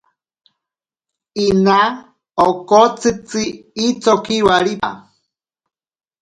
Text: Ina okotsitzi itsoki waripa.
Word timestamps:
Ina 1.45 1.77
okotsitzi 2.45 3.43
itsoki 3.87 4.37
waripa. 4.47 4.89